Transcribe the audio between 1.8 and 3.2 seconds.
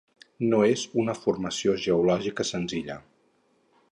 geològica senzilla.